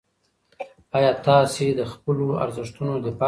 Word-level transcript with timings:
آیا 0.97 1.11
تاسې 1.25 1.65
د 1.79 1.81
خپلو 1.91 2.25
ارزښتونو 2.43 2.93
دفاع 2.97 3.13
کوئ؟ 3.13 3.19